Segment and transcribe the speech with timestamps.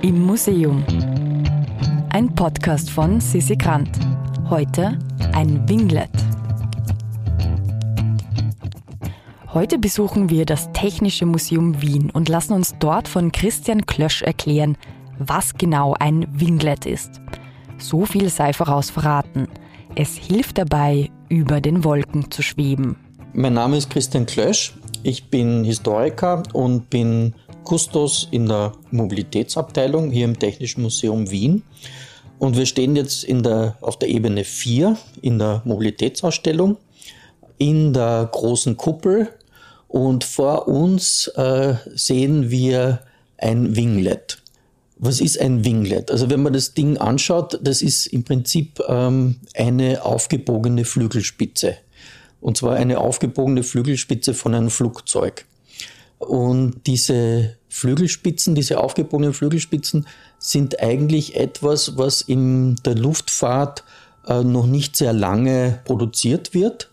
[0.00, 0.84] Im Museum.
[2.10, 3.90] Ein Podcast von Sissi Grant.
[4.48, 4.96] Heute
[5.32, 6.08] ein Winglet.
[9.52, 14.76] Heute besuchen wir das Technische Museum Wien und lassen uns dort von Christian Klösch erklären,
[15.18, 17.20] was genau ein Winglet ist.
[17.78, 19.48] So viel sei voraus verraten.
[19.96, 22.96] Es hilft dabei, über den Wolken zu schweben.
[23.32, 24.74] Mein Name ist Christian Klösch.
[25.02, 27.34] Ich bin Historiker und bin
[27.68, 31.64] Kustos in der Mobilitätsabteilung hier im Technischen Museum Wien.
[32.38, 36.78] Und wir stehen jetzt in der, auf der Ebene 4 in der Mobilitätsausstellung
[37.58, 39.28] in der großen Kuppel
[39.86, 43.00] und vor uns äh, sehen wir
[43.36, 44.38] ein Winglet.
[44.96, 46.10] Was ist ein Winglet?
[46.10, 51.76] Also wenn man das Ding anschaut, das ist im Prinzip ähm, eine aufgebogene Flügelspitze.
[52.40, 55.44] Und zwar eine aufgebogene Flügelspitze von einem Flugzeug.
[56.18, 60.06] Und diese Flügelspitzen, diese aufgebogenen Flügelspitzen
[60.38, 63.84] sind eigentlich etwas, was in der Luftfahrt
[64.26, 66.90] äh, noch nicht sehr lange produziert wird.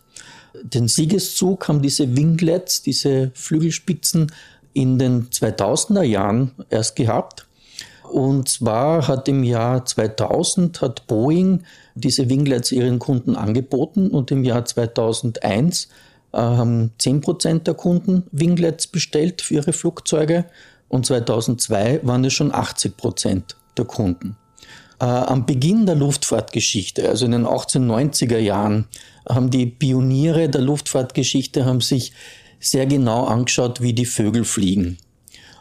[0.64, 4.32] Den Siegeszug haben diese Winglets, diese Flügelspitzen
[4.74, 7.48] in den 2000er Jahren erst gehabt.
[8.12, 11.64] Und zwar hat im Jahr 2000 hat Boeing
[11.96, 15.90] diese Winglets ihren Kunden angeboten und im Jahr 2001
[16.32, 20.46] äh, haben 10% der Kunden Winglets bestellt für ihre Flugzeuge
[20.88, 24.38] und 2002 waren es schon 80% der Kunden.
[25.00, 28.86] Äh, am Beginn der Luftfahrtgeschichte, also in den 1890er Jahren,
[29.28, 32.14] haben die Pioniere der Luftfahrtgeschichte haben sich
[32.60, 34.98] sehr genau angeschaut, wie die Vögel fliegen.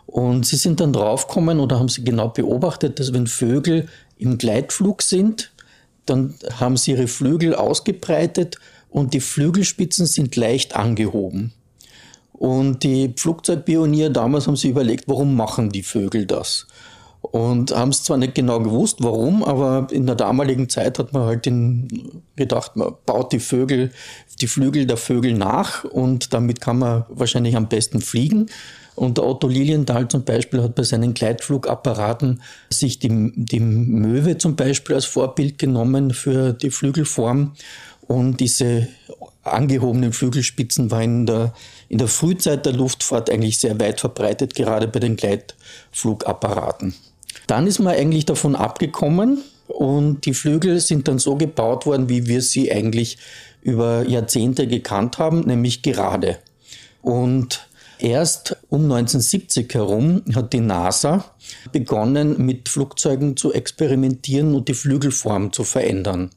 [0.06, 5.02] Und sie sind dann draufgekommen oder haben sie genau beobachtet, dass wenn Vögel im Gleitflug
[5.02, 5.50] sind,
[6.06, 8.58] dann haben sie ihre Flügel ausgebreitet
[8.90, 11.52] und die Flügelspitzen sind leicht angehoben.
[12.36, 16.66] Und die Flugzeugpioniere damals haben sich überlegt, warum machen die Vögel das?
[17.22, 21.22] Und haben es zwar nicht genau gewusst, warum, aber in der damaligen Zeit hat man
[21.22, 23.92] halt den, gedacht, man baut die Vögel,
[24.42, 28.50] die Flügel der Vögel nach und damit kann man wahrscheinlich am besten fliegen.
[28.94, 34.54] Und der Otto Lilienthal zum Beispiel hat bei seinen Gleitflugapparaten sich die, die Möwe zum
[34.54, 37.54] Beispiel als Vorbild genommen für die Flügelform.
[38.06, 38.88] Und diese
[39.44, 41.54] angehobenen Flügelspitzen waren in der,
[41.88, 46.94] in der Frühzeit der Luftfahrt eigentlich sehr weit verbreitet, gerade bei den Gleitflugapparaten.
[47.46, 52.26] Dann ist man eigentlich davon abgekommen und die Flügel sind dann so gebaut worden, wie
[52.26, 53.18] wir sie eigentlich
[53.62, 56.38] über Jahrzehnte gekannt haben, nämlich gerade.
[57.02, 57.66] Und
[57.98, 61.24] Erst um 1970 herum hat die NASA
[61.72, 66.30] begonnen, mit Flugzeugen zu experimentieren und die Flügelform zu verändern.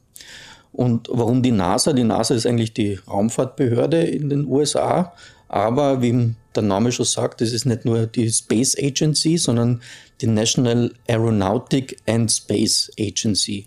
[0.78, 1.92] Und warum die NASA?
[1.92, 5.12] Die NASA ist eigentlich die Raumfahrtbehörde in den USA,
[5.48, 9.82] aber wie der Name schon sagt, es ist nicht nur die Space Agency, sondern
[10.22, 13.66] die National Aeronautic and Space Agency.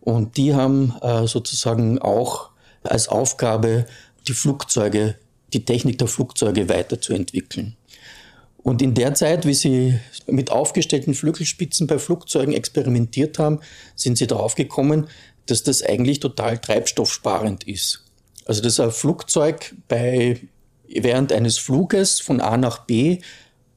[0.00, 2.50] Und die haben äh, sozusagen auch
[2.84, 3.86] als Aufgabe,
[4.28, 5.16] die Flugzeuge
[5.52, 7.74] die Technik der Flugzeuge weiterzuentwickeln.
[8.62, 13.58] Und in der Zeit, wie sie mit aufgestellten Flügelspitzen bei Flugzeugen experimentiert haben,
[13.96, 15.08] sind sie darauf gekommen,
[15.46, 18.04] dass das eigentlich total treibstoffsparend ist.
[18.46, 20.40] Also dass ein Flugzeug bei,
[20.88, 23.18] während eines Fluges von A nach B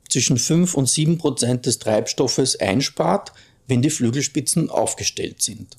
[0.09, 3.33] zwischen 5 und 7 Prozent des Treibstoffes einspart,
[3.67, 5.77] wenn die Flügelspitzen aufgestellt sind.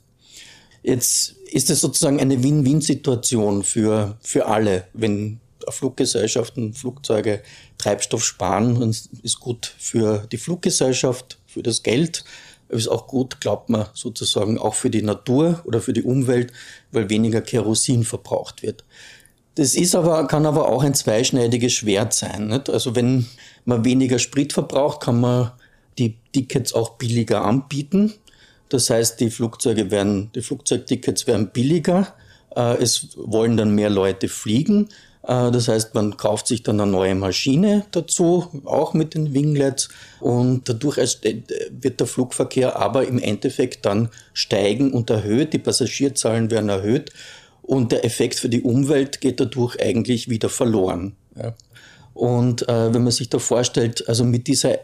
[0.83, 7.43] Jetzt ist es sozusagen eine Win-Win-Situation für, für alle, wenn Fluggesellschaften, Flugzeuge
[7.79, 12.25] Treibstoff sparen und ist gut für die Fluggesellschaft, für das Geld.
[12.69, 16.53] Ist auch gut, glaubt man sozusagen, auch für die Natur oder für die Umwelt,
[16.93, 18.85] weil weniger Kerosin verbraucht wird.
[19.55, 22.47] Das ist aber, kann aber auch ein zweischneidiges Schwert sein.
[22.47, 22.71] Nicht?
[22.71, 23.27] Also wenn
[23.65, 25.51] man weniger Sprit verbraucht, kann man
[25.99, 28.15] die Tickets auch billiger anbieten.
[28.69, 32.15] Das heißt, die Flugzeuge werden, die Flugzeugtickets werden billiger.
[32.55, 34.91] Äh, es wollen dann mehr Leute fliegen.
[35.29, 39.91] Äh, das heißt, man kauft sich dann eine neue Maschine dazu, auch mit den Winglets.
[40.19, 46.51] Und dadurch äh, wird der Flugverkehr aber im Endeffekt dann steigen und erhöht, die Passagierzahlen
[46.51, 47.13] werden erhöht.
[47.63, 51.15] Und der Effekt für die Umwelt geht dadurch eigentlich wieder verloren.
[52.15, 54.79] Und äh, wenn man sich da vorstellt, also mit dieser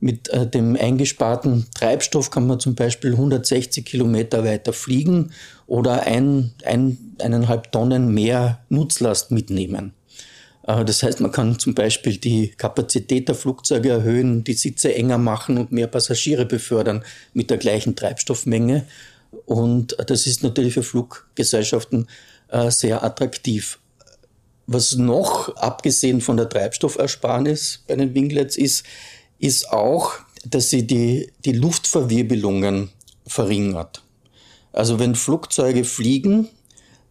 [0.00, 5.32] mit äh, dem eingesparten Treibstoff kann man zum Beispiel 160 Kilometer weiter fliegen
[5.66, 9.92] oder ein, ein, eineinhalb Tonnen mehr Nutzlast mitnehmen.
[10.66, 15.18] Äh, das heißt, man kann zum Beispiel die Kapazität der Flugzeuge erhöhen, die Sitze enger
[15.18, 17.04] machen und mehr Passagiere befördern
[17.34, 18.86] mit der gleichen Treibstoffmenge.
[19.44, 22.08] Und das ist natürlich für Fluggesellschaften
[22.48, 23.78] äh, sehr attraktiv.
[24.66, 28.84] Was noch, abgesehen von der Treibstoffersparnis bei den Winglets ist,
[29.40, 32.90] ist auch dass sie die, die Luftverwirbelungen
[33.26, 34.02] verringert.
[34.72, 36.48] Also wenn Flugzeuge fliegen,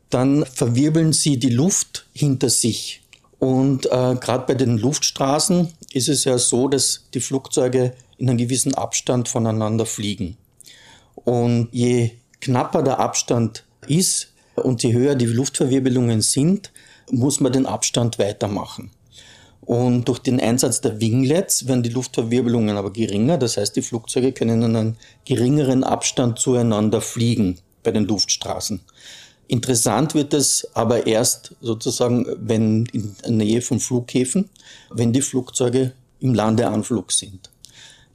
[0.10, 3.02] dann verwirbeln sie die Luft hinter sich.
[3.38, 8.38] Und äh, gerade bei den Luftstraßen ist es ja so, dass die Flugzeuge in einem
[8.38, 10.38] gewissen Abstand voneinander fliegen.
[11.16, 12.12] Und je
[12.42, 16.72] knapper der Abstand ist und je höher die Luftverwirbelungen sind,
[17.12, 18.92] muss man den Abstand weitermachen.
[19.70, 23.38] Und durch den Einsatz der Winglets werden die Luftverwirbelungen aber geringer.
[23.38, 24.96] Das heißt, die Flugzeuge können in einem
[25.26, 28.80] geringeren Abstand zueinander fliegen bei den Luftstraßen.
[29.48, 34.50] Interessant wird es aber erst sozusagen, wenn in der Nähe von Flughäfen,
[34.90, 37.52] wenn die Flugzeuge im Landeanflug sind.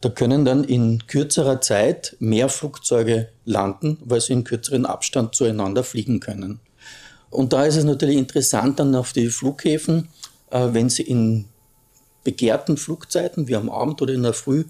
[0.01, 5.85] Da können dann in kürzerer Zeit mehr Flugzeuge landen, weil sie in kürzeren Abstand zueinander
[5.85, 6.59] fliegen können.
[7.31, 10.09] Und da ist es natürlich interessant dann auf die Flughäfen,
[10.59, 11.47] wenn sie in
[12.23, 14.65] begehrten Flugzeiten, wie am Abend oder in der Früh,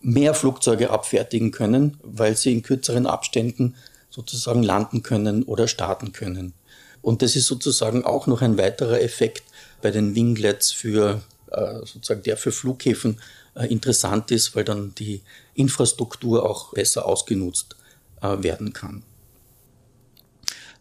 [0.00, 3.74] mehr Flugzeuge abfertigen können, weil sie in kürzeren Abständen
[4.10, 6.52] sozusagen landen können oder starten können.
[7.00, 9.42] Und das ist sozusagen auch noch ein weiterer Effekt
[9.80, 13.20] bei den Winglets für äh, sozusagen der für Flughäfen
[13.54, 15.22] äh, interessant ist, weil dann die
[15.54, 17.76] Infrastruktur auch besser ausgenutzt
[18.22, 19.02] äh, werden kann.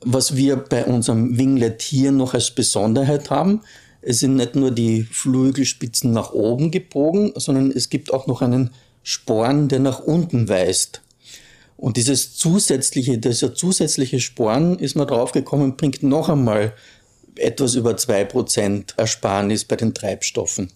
[0.01, 3.61] Was wir bei unserem Winglet hier noch als Besonderheit haben,
[4.01, 8.71] es sind nicht nur die Flügelspitzen nach oben gebogen, sondern es gibt auch noch einen
[9.03, 11.01] Sporn, der nach unten weist.
[11.77, 16.73] Und dieses zusätzliche, dieser zusätzliche Sporn ist man draufgekommen, bringt noch einmal
[17.35, 20.71] etwas über 2% Ersparnis bei den Treibstoffen.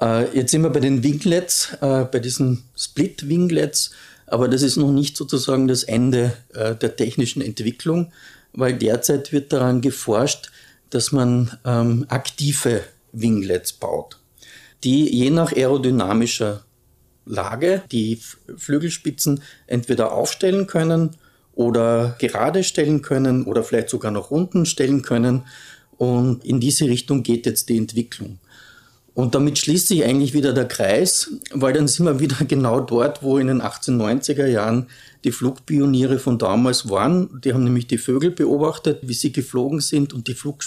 [0.00, 3.90] Äh, jetzt sind wir bei den Winglets, äh, bei diesen Split-Winglets,
[4.26, 8.12] aber das ist noch nicht sozusagen das Ende äh, der technischen Entwicklung,
[8.52, 10.50] weil derzeit wird daran geforscht,
[10.90, 12.82] dass man ähm, aktive
[13.12, 14.18] Winglets baut,
[14.84, 16.64] die je nach aerodynamischer
[17.24, 18.20] Lage die
[18.56, 21.16] Flügelspitzen entweder aufstellen können
[21.52, 25.42] oder gerade stellen können oder vielleicht sogar noch unten stellen können.
[25.96, 28.38] Und in diese Richtung geht jetzt die Entwicklung.
[29.18, 33.20] Und damit schließt sich eigentlich wieder der Kreis, weil dann sind wir wieder genau dort,
[33.20, 34.86] wo in den 1890er Jahren
[35.24, 37.40] die Flugpioniere von damals waren.
[37.42, 40.60] Die haben nämlich die Vögel beobachtet, wie sie geflogen sind und die, Flug,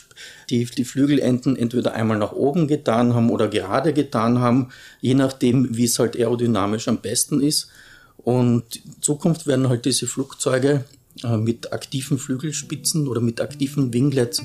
[0.50, 4.68] die, die Flügelenden entweder einmal nach oben getan haben oder gerade getan haben,
[5.00, 7.69] je nachdem, wie es halt aerodynamisch am besten ist.
[8.18, 10.83] Und in Zukunft werden halt diese Flugzeuge
[11.24, 14.44] äh, mit aktiven Flügelspitzen oder mit aktiven Winglets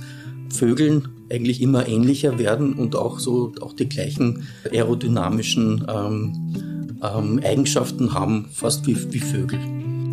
[0.49, 6.55] Vögeln eigentlich immer ähnlicher werden und auch so auch die gleichen aerodynamischen ähm,
[7.03, 9.59] ähm, Eigenschaften haben, fast wie, wie Vögel.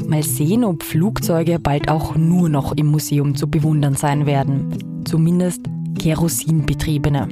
[0.07, 5.04] Mal sehen, ob Flugzeuge bald auch nur noch im Museum zu bewundern sein werden.
[5.06, 5.62] Zumindest
[6.00, 7.30] Kerosinbetriebene.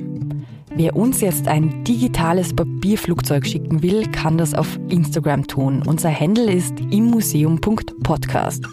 [0.73, 5.83] Wer uns jetzt ein digitales Papierflugzeug schicken will, kann das auf Instagram tun.
[5.85, 8.63] Unser Handle ist immuseum.podcast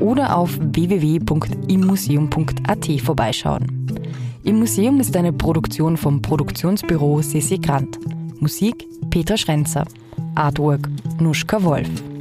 [0.00, 3.81] oder auf www.immuseum.at vorbeischauen.
[4.44, 8.00] Im Museum ist eine Produktion vom Produktionsbüro Sissi Grant.
[8.40, 9.86] Musik Peter Schrenzer.
[10.34, 10.88] Artwork
[11.20, 12.11] Nuschka Wolf.